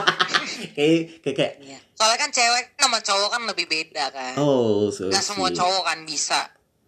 [0.77, 1.79] kayak kayak kayak Iya.
[1.92, 4.33] Soalnya kan cewek sama cowok kan lebih beda kan.
[4.37, 5.59] oh so Gak semua sweet.
[5.59, 6.40] cowok kan bisa.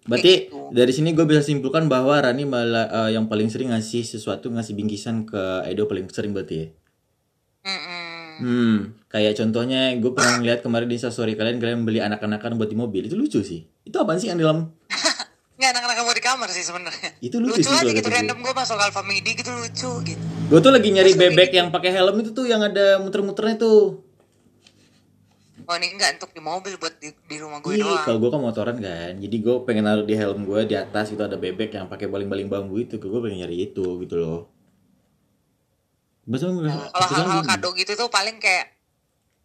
[0.05, 0.69] Berarti gitu.
[0.71, 4.73] dari sini gue bisa simpulkan bahwa Rani malah eh, yang paling sering ngasih sesuatu ngasih
[4.73, 6.67] bingkisan ke Edo paling sering berarti ya.
[7.67, 8.04] Mm-mm.
[8.41, 8.77] Hmm,
[9.13, 13.07] kayak contohnya gue pernah ngeliat kemarin di story kalian kalian beli anak-anakan buat di mobil
[13.07, 13.63] itu lucu sih.
[13.87, 14.71] Itu apaan sih yang di dalam?
[15.59, 17.11] Nggak anak-anak mau di kamar sih sebenarnya.
[17.23, 20.23] Itu lucu lucu, sih aja gitu random gue masuk Alfa Midi gitu lucu gitu.
[20.51, 21.59] Gue tuh lagi nyari Terus bebek gitu.
[21.63, 24.03] yang pakai helm itu tuh yang ada muter-muternya tuh.
[25.65, 28.05] Oh ini enggak untuk di mobil buat di, di rumah gue Ih, doang.
[28.05, 31.25] kalau gue kan motoran kan, jadi gue pengen naruh di helm gue di atas itu
[31.25, 34.54] ada bebek yang pakai baling-baling bambu itu, gue pengen nyari itu gitu loh.
[36.25, 38.73] Gue Nah, kalau hal-hal kado gitu tuh paling kayak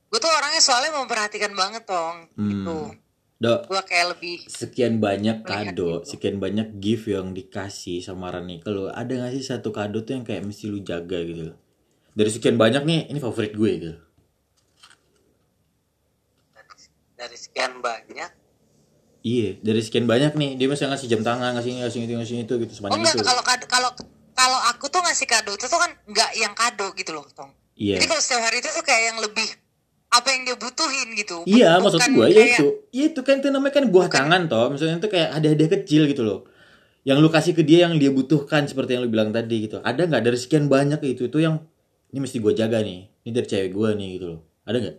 [0.09, 2.49] gue tuh orangnya soalnya memperhatikan banget tong Hmm.
[2.49, 2.77] gitu.
[3.39, 6.11] Dok, Gue kayak lebih sekian banyak kado, itu.
[6.11, 8.59] sekian banyak gift yang dikasih sama Rani.
[8.59, 11.57] Kalau ada gak sih satu kado tuh yang kayak mesti lu jaga gitu loh.
[12.11, 13.91] Dari sekian banyak nih, ini favorit gue gitu.
[17.19, 18.31] dari sekian banyak
[19.19, 22.35] Iya, dari sekian banyak nih, dia masih ngasih jam tangan, ngasih ini, ngasih itu, ngasih
[22.47, 23.23] itu gitu oh enggak itu.
[23.27, 23.89] kalau kalau
[24.39, 27.51] kalau aku tuh ngasih kado itu tuh kan enggak yang kado gitu loh tong.
[27.75, 27.99] Iya.
[27.99, 29.47] Jadi kalau setiap hari itu tuh kayak yang lebih
[30.09, 31.37] apa yang dia butuhin gitu.
[31.43, 32.65] Iya, Bukan maksud gue ya itu.
[32.95, 34.71] Iya itu kan itu namanya kan buah tangan toh.
[34.71, 36.39] Maksudnya itu kayak ada hadiah kecil gitu loh.
[37.03, 39.83] Yang lu kasih ke dia yang dia butuhkan seperti yang lu bilang tadi gitu.
[39.83, 41.59] Ada nggak dari sekian banyak itu itu yang
[42.15, 43.11] ini mesti gue jaga nih.
[43.27, 44.39] Ini dari cewek gue nih gitu loh.
[44.63, 44.97] Ada nggak?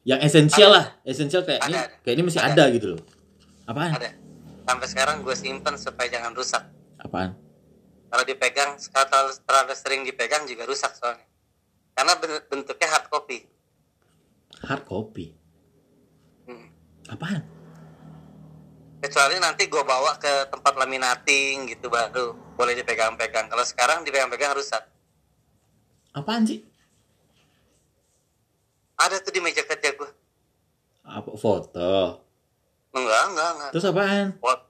[0.00, 2.52] Yang esensial lah, esensial kayak ini Ada, kayak ini mesti Ada.
[2.52, 3.00] ada gitu loh.
[3.70, 3.92] Apaan?
[3.94, 4.10] ada
[4.70, 6.62] sampai sekarang gue simpen supaya jangan rusak
[7.02, 7.34] Apaan?
[8.10, 11.26] Kalau dipegang kalau terlalu, terlalu sering dipegang juga rusak soalnya
[11.92, 13.46] karena ben- bentuknya hard copy
[14.60, 15.32] Hard copy.
[16.44, 16.68] Hmm.
[17.08, 17.40] Apaan?
[19.00, 24.84] kecuali nanti gue bawa ke tempat laminating gitu baru boleh dipegang-pegang kalau sekarang dipegang-pegang rusak
[26.12, 26.60] Apaan sih?
[28.94, 30.10] ada tuh di meja kerja gue
[31.02, 32.20] Apa foto?
[32.92, 34.26] enggak enggak enggak Terus apaan?
[34.38, 34.60] What?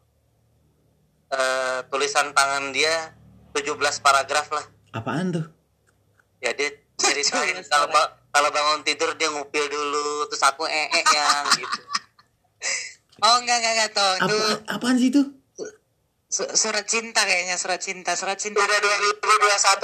[1.30, 3.10] Eh, tulisan tangan dia
[3.52, 5.46] 17 paragraf lah Apaan tuh?
[6.38, 10.86] ya dia ceritain 17 kalau ba- kalau bangun tidur dia ngupil dulu terus aku ee
[10.92, 11.80] yang gitu
[13.20, 13.88] Oh enggak enggak enggak.
[14.16, 15.22] Itu Apa apaan sih itu?
[16.26, 18.56] su- surat cinta kayaknya surat cinta surat cinta.
[18.56, 19.20] udah 2021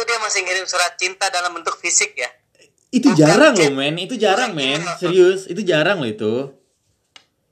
[0.00, 2.30] dia masih ngirim surat cinta dalam bentuk fisik ya
[2.88, 6.32] Itu Bukan jarang loh men, itu jarang men, serius, itu jarang loh itu.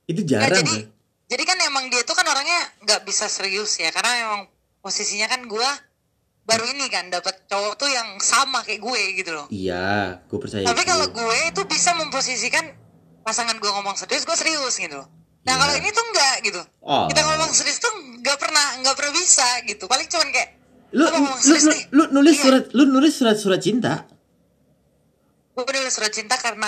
[0.05, 0.89] Itu Nah, jarang jadi loh.
[1.27, 4.41] jadi kan emang dia tuh kan orangnya nggak bisa serius ya karena emang
[4.79, 5.67] posisinya kan gua
[6.45, 9.45] baru ini kan dapat cowok tuh yang sama kayak gue gitu loh.
[9.49, 10.61] Iya, gue percaya.
[10.63, 12.69] Tapi kalau gue itu bisa memposisikan
[13.21, 15.09] pasangan gue ngomong serius, gue serius gitu loh.
[15.41, 15.61] Nah Iya.
[15.61, 16.61] kalau ini tuh enggak gitu.
[16.81, 17.05] Oh.
[17.05, 17.89] Kita ngomong serius tuh
[18.21, 19.85] nggak pernah nggak pernah bisa gitu.
[19.85, 20.49] Paling cuman kayak
[20.93, 22.43] lu "Lu lu, lu, nih." lu nulis Iya.
[22.45, 23.93] surat lu nulis surat surat cinta.
[25.55, 26.67] gue nulis surat cinta karena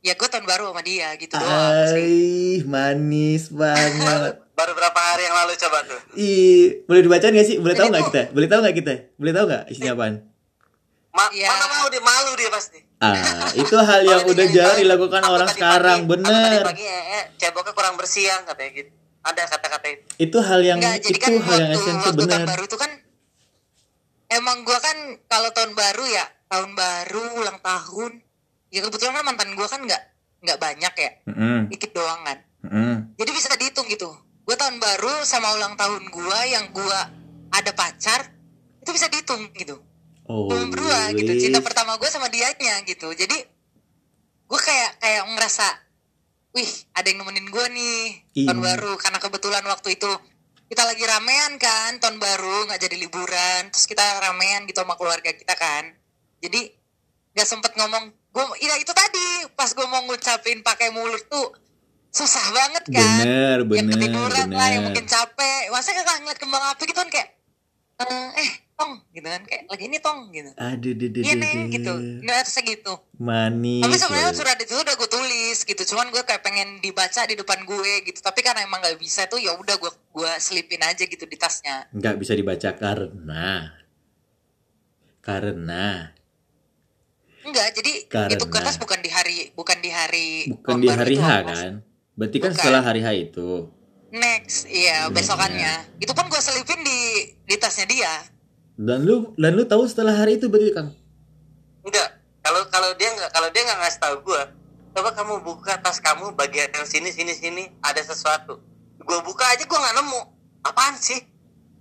[0.00, 2.60] ya gue tahun baru sama dia gitu doang sih.
[2.60, 4.34] Ay, manis banget.
[5.42, 7.56] yang lalu coba tuh Ih, boleh dibacain gak sih?
[7.56, 8.22] Boleh tahu nggak kita?
[8.30, 8.94] Boleh tahu nggak kita?
[9.16, 10.14] Boleh tahu nggak isinya apaan?
[11.10, 11.44] Ma Iya.
[11.46, 13.18] mana mau dia malu dia pasti Ah,
[13.52, 16.62] itu hal yang Kalau udah jarang dilakukan aku orang sekarang, pagi- aku tadi bener.
[16.64, 20.78] pagi eh, eh, ceboknya kurang bersih yang katanya gitu ada kata-kata itu Itu hal yang
[20.78, 22.48] Enggak, itu kan hal yang esensial waktu tahun benar.
[22.48, 22.90] baru itu kan
[24.30, 28.12] emang gua kan kalau tahun baru ya tahun baru ulang tahun
[28.68, 30.02] ya kebetulan kan mantan gua kan nggak
[30.40, 31.58] nggak banyak ya Heeh.
[31.68, 32.96] dikit doang kan Heeh.
[33.16, 34.08] jadi bisa dihitung gitu
[34.42, 37.08] gue tahun baru sama ulang tahun gua yang gua
[37.50, 38.26] ada pacar
[38.82, 39.78] itu bisa dihitung gitu
[40.22, 40.46] Oh.
[40.46, 43.34] Cuma berdua gitu cinta pertama gue sama dianya gitu jadi
[44.46, 45.66] gue kayak kayak ngerasa
[46.54, 48.02] wih ada yang nemenin gue nih
[48.46, 48.64] tahun Iya.
[48.70, 50.08] baru karena kebetulan waktu itu
[50.70, 55.34] kita lagi ramean kan tahun baru nggak jadi liburan terus kita ramean gitu sama keluarga
[55.34, 55.90] kita kan
[56.38, 56.70] jadi
[57.34, 61.50] nggak sempet ngomong gue ya itu tadi pas gue mau ngucapin pakai mulut tuh
[62.12, 63.24] susah banget kan?
[63.24, 64.86] Bener, yang bener, ketiduran lah yang bener.
[64.92, 65.60] mungkin capek.
[65.72, 67.28] Masa kakak ngeliat kembang api gitu kan kayak
[68.02, 69.42] eh, eh tong gitu kan.
[69.48, 70.50] Kayak lagi ini tong gitu.
[70.54, 71.92] Aduh, duh, duh, iya neng gitu.
[72.20, 73.80] Nggak harusnya gitu Manis.
[73.80, 75.82] tapi sebenarnya surat itu udah gue tulis gitu.
[75.88, 78.20] Cuman gue kayak pengen dibaca di depan gue gitu.
[78.20, 81.88] Tapi karena emang nggak bisa tuh ya udah gue gue selipin aja gitu di tasnya.
[81.96, 83.72] Nggak bisa dibaca karena.
[85.24, 86.12] Karena.
[87.42, 91.26] Enggak jadi Karena- itu kertas bukan di hari bukan di hari bukan di hari H
[91.42, 91.72] kan
[92.14, 92.58] berarti kan Bukan.
[92.58, 93.68] setelah hari H itu.
[94.10, 95.08] Next iya Iya.
[95.08, 95.72] besokannya.
[95.96, 96.98] itu pun gue selipin di
[97.42, 98.12] di tasnya dia.
[98.74, 100.90] Dan lu dan lu tahu setelah hari itu berarti kang
[101.82, 102.08] enggak.
[102.40, 104.42] Kalau kalau dia enggak kalau dia nggak ngasih tahu gue
[104.92, 108.60] coba kamu buka tas kamu bagian yang sini sini sini ada sesuatu.
[108.98, 110.20] Gue buka aja gue nggak nemu.
[110.62, 111.18] Apaan sih?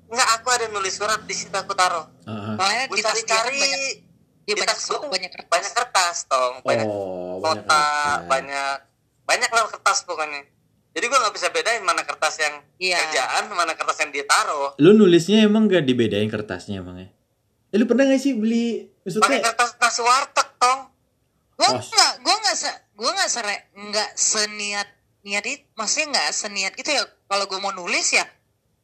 [0.08, 2.04] Enggak, aku ada nulis surat di situ aku taruh.
[2.24, 3.80] Ah, soalnya gue di tas dia kan cari-cari banyak
[4.42, 5.50] dia di banyak banyak kertas.
[5.50, 8.28] banyak kertas tong banyak oh banyak kota kertas.
[8.28, 8.76] banyak
[9.32, 10.44] banyak lah kertas pokoknya.
[10.92, 13.00] Jadi gue nggak bisa bedain mana kertas yang Iya.
[13.00, 17.08] kerjaan mana kertas yang dia taruh lu nulisnya emang gak dibedain kertasnya emang ya?
[17.72, 20.92] Eh, lu pernah gak sih beli pakai maksudnya kertas nasi warteg tong.
[21.56, 21.80] Gue Oh.
[21.80, 24.88] nggak gue nggak se gue nggak sere nggak seniat
[25.22, 27.04] niat itu maksudnya nggak seniat gitu ya.
[27.08, 28.28] Kalau gue mau nulis ya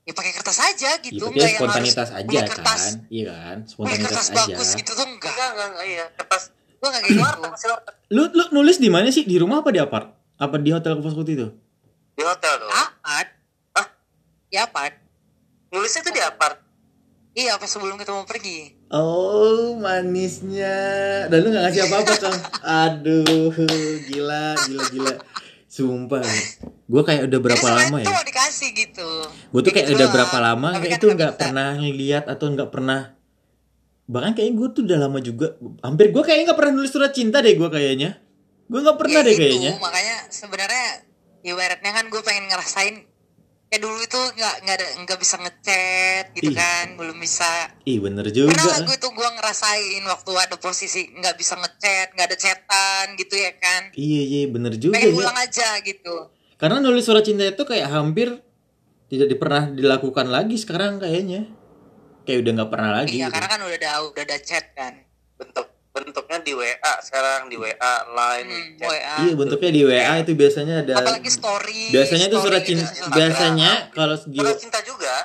[0.08, 1.28] ya pakai kertas aja ya, gitu.
[1.28, 2.48] Berarti nggak yang harus spontanitas aja beli kan?
[2.48, 2.82] Kertas
[3.12, 3.58] iya kan?
[3.68, 4.40] Spontanitas kertas aja.
[4.40, 6.44] bagus gitu tuh enggak enggak enggak, enggak iya kertas.
[6.80, 7.20] Gue nggak gitu.
[8.08, 9.28] lu lu nulis di mana sih?
[9.28, 11.50] Di rumah apa di apart apa di hotel ke pos itu?
[12.14, 12.54] Di hotel.
[12.62, 13.30] Tuh apart.
[13.74, 13.88] Hah?
[14.54, 14.94] ya apart.
[15.74, 16.62] Nulisnya tuh di apart?
[17.38, 18.74] Iya pas sebelum kita mau pergi.
[18.94, 20.78] Oh manisnya.
[21.30, 22.40] Dan lu gak ngasih apa-apa Kang.
[22.86, 23.54] Aduh
[24.10, 25.14] Gila Gila gila.
[25.70, 26.26] Sumpah.
[26.86, 28.14] Gue kayak udah berapa Jadi lama itu ya?
[28.14, 29.10] mau dikasih gitu.
[29.54, 31.42] Gue tuh kayak Gitu udah berapa lama Tapi kayak kan itu nggak nggak bisa.
[31.42, 33.02] pernah ngeliat Atau nggak pernah.
[34.08, 35.48] Bahkan kayaknya gue tuh udah lama juga.
[35.82, 38.22] Hampir gue kayaknya gak pernah nulis surat cinta deh gue kayaknya
[38.68, 39.72] Gue gak pernah Ya deh itu, kayaknya.
[39.80, 40.86] Makanya sebenarnya
[41.44, 42.96] ibaratnya kan gue pengen ngerasain
[43.68, 46.56] kayak dulu itu nggak nggak ada nggak bisa ngechat gitu Ih.
[46.56, 47.48] kan belum bisa.
[47.84, 52.28] Ih bener juga pernah gue tuh gue ngerasain waktu ada posisi nggak bisa ngechat nggak
[52.32, 53.92] ada chatan gitu ya kan.
[53.92, 55.16] Iya iya bener juga pengen ya.
[55.20, 56.16] pulang aja gitu.
[56.56, 58.44] Karena nulis surat cinta itu kayak hampir
[59.08, 61.48] Tidak pernah dilakukan lagi sekarang kayaknya.
[62.28, 63.40] Kayak udah gak pernah lagi iya gitu.
[63.40, 65.00] karena kan udah ada udah ada chat kan
[65.40, 65.68] bentuk
[66.00, 67.74] bentuknya di WA sekarang di WA
[68.08, 68.88] line hmm, chat.
[68.88, 73.10] WA Iya bentuknya di WA itu biasanya ada apalagi story biasanya story surat gitu, cinta
[73.10, 75.16] biasanya kalau di surat cinta juga?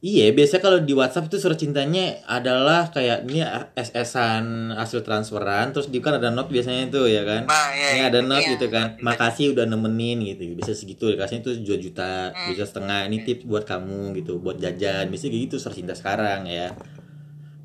[0.00, 3.44] Iya biasanya kalau di WhatsApp itu surat cintanya adalah kayak ini
[3.76, 7.44] SS-an hasil transferan terus di kan ada note biasanya itu ya kan?
[7.44, 8.56] Nah ya ini ada note Iya.
[8.56, 8.96] gitu kan?
[8.96, 12.48] Makasih udah nemenin gitu bisa segitu dikasihnya tuh dua juta Hmm.
[12.48, 16.48] bisa setengah ini tips buat kamu gitu buat jajan biasanya kayak gitu surat cinta sekarang
[16.48, 16.72] ya.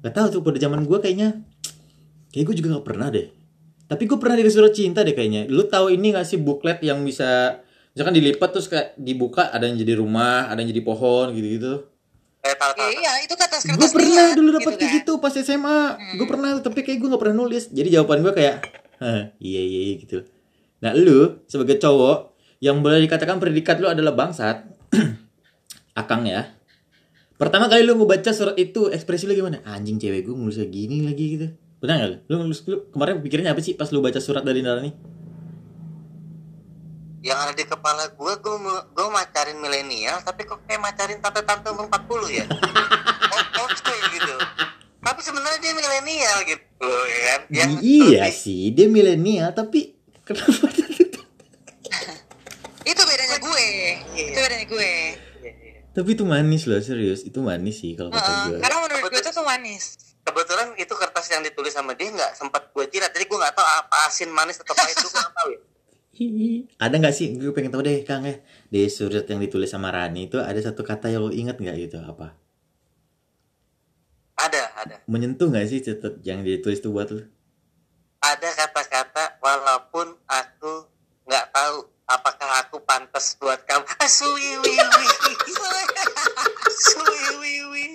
[0.04, 1.40] Gak tahu tuh pada zaman gue kayaknya
[2.36, 3.32] kayak gue juga gak pernah deh.
[3.88, 5.48] Tapi gue pernah dikasih surat cinta deh kayaknya.
[5.48, 7.64] Lu tahu ini gak sih buklet yang bisa
[7.96, 11.74] misalkan dilipat terus kayak dibuka ada yang jadi rumah ada yang jadi pohon gitu gitu
[12.44, 15.00] tahu Ya, tahu iya itu kertas kertas gue pernah dulu dapat gitu kayak kan.
[15.00, 15.80] gitu pas SMA
[16.20, 17.72] gue pernah tapi kayak gue gak pernah nulis.
[17.72, 18.56] Jadi jawaban gue kayak
[19.40, 20.28] iya iya iya gitu.
[20.84, 24.68] Nah lu sebagai cowok yang boleh dikatakan predikat lu adalah bangsat
[26.04, 26.52] akang ya.
[27.40, 29.64] Pertama kali lu ngebaca surat itu ekspresi lu gimana?
[29.64, 31.48] Anjing cewek gue kayak gini lagi gitu
[31.86, 32.18] pernah gak lu?
[32.28, 34.92] lu lu kemarin pikirnya apa sih pas lu baca surat dari Narani
[37.26, 38.56] yang ada di kepala gue gue
[38.94, 42.46] gue macarin milenial tapi kok kayak macarin tante-tante umur 40 ya?
[43.58, 44.36] Old, school gitu.
[45.02, 47.42] Tapi sebenarnya dia milenial gitu ya kan?
[47.50, 50.70] Yang iya lebih- sih dia milenial tapi kenapa
[52.86, 53.66] itu bedanya gue.
[54.14, 54.26] Iya.
[54.30, 54.92] itu bedanya gue.
[55.98, 57.26] Tapi itu manis loh serius.
[57.26, 61.30] Itu manis sih kalau kata gue karena menurut gue itu tuh manis kebetulan itu kertas
[61.30, 64.58] yang ditulis sama dia nggak sempat gue jilat jadi gue nggak tahu apa asin manis
[64.58, 65.62] atau pahit itu gue nggak tahu ya.
[66.84, 67.36] Ada nggak sih?
[67.36, 68.40] Gue pengen tahu deh, Kang ya.
[68.72, 72.00] Di surat yang ditulis sama Rani itu ada satu kata yang lo inget nggak gitu
[72.00, 72.40] apa?
[74.36, 77.24] ada ada Menyentuh nggak sih cetet yang ditulis tuh buat lo?
[78.26, 80.90] ada kata-kata walaupun aku
[81.30, 83.86] nggak tahu apakah aku pantas buat kamu?
[83.98, 84.78] Ah, suwiwiwi
[86.70, 87.86] suwiwiwi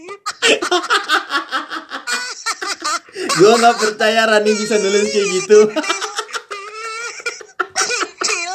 [3.38, 5.59] Gue nggak percaya Rani bisa nulis kayak gitu.
[7.75, 8.55] Kecil.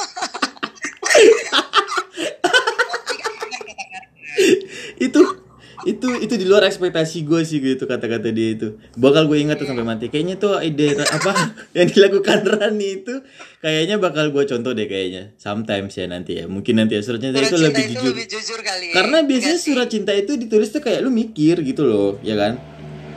[5.86, 8.76] itu itu di luar ekspektasi gue sih gitu kata-kata dia itu.
[9.00, 10.12] Bakal gue ingat tuh sampai mati.
[10.12, 11.32] Kayaknya tuh ide apa
[11.80, 13.24] yang dilakukan Rani itu
[13.64, 15.32] kayaknya bakal gue contoh deh kayaknya.
[15.40, 16.52] Sometimes ya nanti ya.
[16.52, 18.12] Mungkin nanti ya surat cinta Surat itu cinta lebih itu jujur.
[18.12, 18.86] lebih jujur kali.
[18.92, 22.60] karena Enggak biasanya surat cinta itu ditulis tuh kayak lu mikir gitu loh ya kan?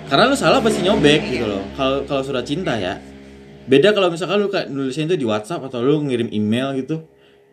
[0.07, 1.66] Karena lu salah pasti nyobek gitu loh.
[1.74, 3.02] Kalau kalau surat cinta ya
[3.68, 7.04] beda kalau misalkan lu kayak nulisnya itu di WhatsApp atau lu ngirim email gitu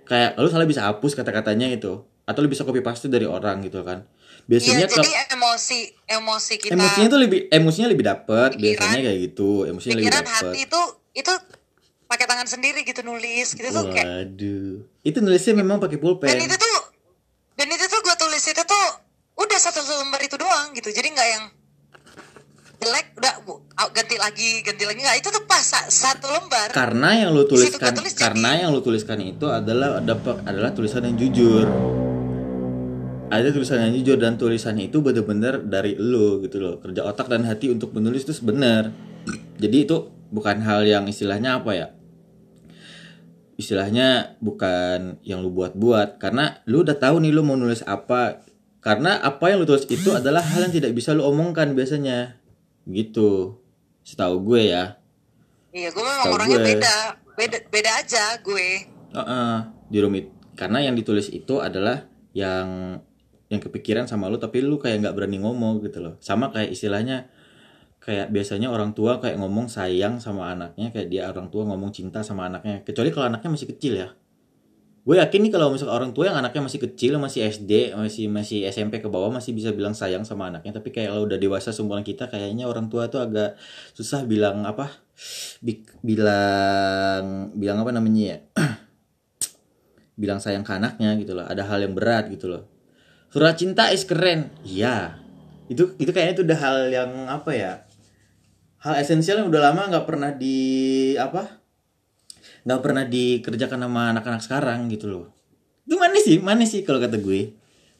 [0.07, 3.83] kayak lu salah bisa hapus kata-katanya itu atau lu bisa copy paste dari orang gitu
[3.85, 4.01] kan.
[4.01, 4.14] Iya,
[4.45, 9.19] biasanya kalau jadi emosi emosi kita emosinya tuh lebih emosinya lebih dapet Pikiran- biasanya kayak
[9.23, 10.29] gitu emosinya lebih dapet.
[10.31, 10.81] hati itu
[11.15, 11.33] itu
[12.05, 14.85] pakai tangan sendiri gitu nulis gitu tuh kayak waduh.
[15.01, 16.27] Itu nulisnya memang pakai pulpen.
[16.27, 16.77] Dan itu tuh
[17.55, 18.85] dan itu tuh gue tulis itu tuh
[19.35, 20.87] udah satu lembar itu doang gitu.
[20.87, 21.43] Jadi nggak yang
[22.75, 23.33] jelek udah
[23.89, 24.99] ganti lagi ganti lagi.
[24.99, 26.69] Nggak itu tuh pas sa- satu lembar.
[26.69, 31.01] Karena yang lu tuliskan tulis karena jadi- yang lu tuliskan itu adalah ada adalah tulisan
[31.01, 31.65] yang jujur
[33.29, 36.75] ada tulisan yang jujur dan tulisannya itu bener-bener dari lu gitu loh.
[36.79, 38.93] Kerja otak dan hati untuk menulis itu benar
[39.55, 41.87] jadi itu bukan hal yang istilahnya apa ya?
[43.55, 46.19] Istilahnya bukan yang lu buat-buat.
[46.19, 48.43] Karena lu udah tahu nih lu mau nulis apa.
[48.83, 52.37] Karena apa yang lu tulis itu adalah hal yang tidak bisa lu omongkan biasanya.
[52.85, 53.57] Gitu.
[54.03, 54.99] Setahu gue ya.
[55.75, 56.67] Iya gue memang orangnya gue.
[56.75, 56.95] beda.
[57.35, 58.67] Beda beda aja gue.
[59.15, 59.55] Heeh,
[59.87, 60.25] di rumit.
[60.55, 62.99] Karena yang ditulis itu adalah yang
[63.49, 66.13] yang kepikiran sama lu tapi lu kayak nggak berani ngomong gitu loh.
[66.17, 67.29] Sama kayak istilahnya
[68.01, 72.25] kayak biasanya orang tua kayak ngomong sayang sama anaknya kayak dia orang tua ngomong cinta
[72.25, 72.81] sama anaknya.
[72.81, 74.09] Kecuali kalau anaknya masih kecil ya.
[75.05, 78.65] Gue yakin nih kalau misalnya orang tua yang anaknya masih kecil masih SD masih masih
[78.65, 80.73] SMP ke bawah masih bisa bilang sayang sama anaknya.
[80.81, 83.53] Tapi kayak kalau udah dewasa seumuran kita kayaknya orang tua tuh agak
[83.93, 84.89] susah bilang apa
[85.61, 88.37] Bi- bilang bilang apa namanya ya?
[90.15, 91.43] Bilang sayang ke anaknya gitu loh.
[91.43, 92.74] Ada hal yang berat gitu loh
[93.35, 94.47] surat cinta is keren.
[94.63, 95.19] Iya.
[95.67, 97.83] Itu itu kayaknya itu udah hal yang apa ya?
[98.79, 100.55] Hal esensial yang udah lama nggak pernah di
[101.19, 101.59] apa?
[102.63, 105.35] Nggak pernah dikerjakan sama anak-anak sekarang gitu loh.
[105.83, 107.51] Itu manis sih manis sih kalau kata gue.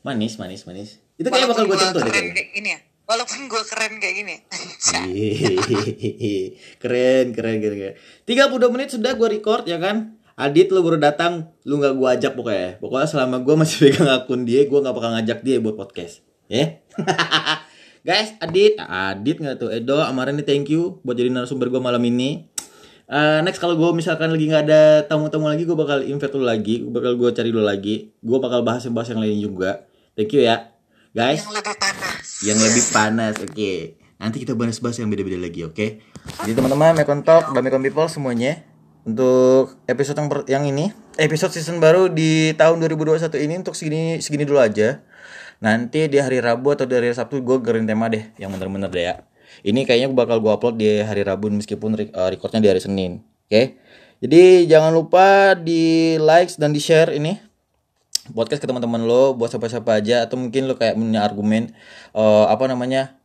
[0.08, 1.04] Manis manis manis.
[1.19, 2.80] Itu kayak bakal gue gua contoh deh kayak gini ya.
[3.06, 4.36] Walaupun gue keren kayak gini
[5.13, 6.41] Yeay.
[6.82, 7.95] keren keren keren keren.
[8.24, 12.34] 32 menit sudah gue record ya kan Adit lu baru datang lu nggak gue ajak
[12.36, 16.28] pokoknya pokoknya selama gue masih pegang akun dia gue nggak bakal ngajak dia buat podcast
[16.52, 16.84] ya?
[18.08, 18.76] Guys Adit.
[18.76, 19.71] Adit nggak tuh?
[19.71, 22.52] Edo Amaran nih thank you buat jadi narasumber gue malam ini.
[23.08, 26.84] Eh, next kalau gue misalkan lagi nggak ada tamu-tamu lagi gue bakal invite lu lagi
[26.84, 28.12] gue bakal gue cari lu lagi.
[28.19, 29.88] Gue bakal bahas yang bahas yang lain juga.
[30.19, 30.67] Thank you ya
[31.15, 31.48] guys.
[31.48, 32.26] Yang lebih panas.
[32.43, 33.74] Yang lebih panas oke.
[34.19, 35.86] Nanti kita bahas-bahas yang beda-beda lagi oke?
[36.43, 38.75] Jadi teman-teman Mekon Talk dan Mekon People semuanya
[39.06, 40.86] untuk episode yang, yang ini
[41.22, 45.00] episode season baru di tahun 2021 ini untuk segini segini dulu aja.
[45.63, 49.06] Nanti di hari Rabu atau di hari Sabtu gue gerin tema deh yang bener-bener deh
[49.06, 49.15] ya.
[49.63, 53.78] Ini kayaknya bakal gue upload di hari Rabu meskipun eh, recordnya di hari Senin oke?
[54.26, 57.38] Jadi jangan lupa di likes dan di share ini
[58.34, 61.72] podcast ke teman-teman lo buat siapa-siapa aja atau mungkin lo kayak punya argumen
[62.18, 63.15] eh, apa namanya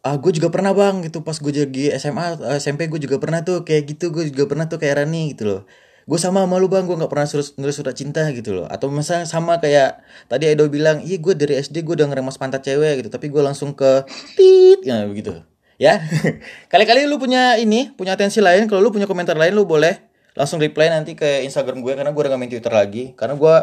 [0.00, 1.20] ah gue juga pernah bang gitu.
[1.20, 4.66] Pas gue jadi SMA eh, SMP gue juga pernah tuh kayak gitu gue juga pernah
[4.68, 5.62] tuh kayak Rani gitu loh.
[6.08, 8.66] Gue sama sama lu bang gue nggak pernah suruh nulis surat cinta gitu loh.
[8.66, 12.64] Atau misalnya sama kayak tadi Edo bilang iya gue dari SD gue udah ngeremas pantat
[12.64, 13.08] cewek gitu.
[13.12, 15.36] Tapi gue langsung ke tit ya begitu.
[15.80, 16.00] Ya
[16.72, 19.96] kali-kali lu punya ini punya atensi lain kalau lu punya komentar lain lu boleh
[20.36, 23.04] langsung reply nanti ke Instagram gue karena gue udah gak main Twitter lagi.
[23.16, 23.54] Karena gue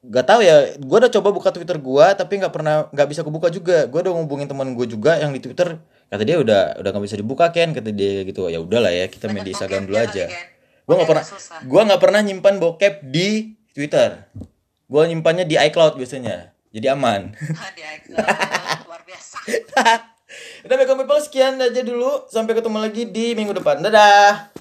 [0.00, 3.52] Gak tahu ya, gue udah coba buka Twitter gue, tapi nggak pernah nggak bisa kebuka
[3.52, 3.84] juga.
[3.84, 5.76] Gue udah ngubungin teman gue juga yang di Twitter,
[6.08, 8.48] kata dia udah udah nggak bisa dibuka Ken, kata dia gitu.
[8.48, 10.24] Ya udahlah ya, kita main di Instagram dulu aja.
[10.88, 11.24] Gue nggak pernah,
[11.68, 14.24] gue nggak pernah nyimpan bokep di Twitter.
[14.88, 17.36] Gue nyimpannya di iCloud biasanya, jadi aman.
[17.76, 18.00] Dia
[18.88, 19.36] luar biasa
[20.64, 22.30] Udah, People sekian aja dulu.
[22.30, 23.82] Sampai ketemu lagi di minggu depan.
[23.82, 24.54] Dadah.